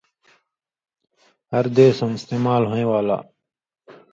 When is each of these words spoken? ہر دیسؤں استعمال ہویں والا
ہر 1.51 1.65
دیسؤں 1.77 2.11
استعمال 2.17 2.63
ہویں 2.69 2.87
والا 2.91 3.17